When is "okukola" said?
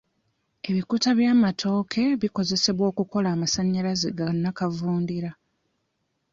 2.91-3.27